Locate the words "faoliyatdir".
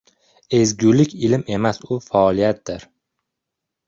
2.05-2.87